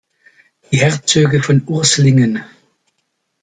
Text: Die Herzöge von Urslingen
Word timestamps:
Die 0.71 0.77
Herzöge 0.79 1.43
von 1.43 1.61
Urslingen 1.67 2.43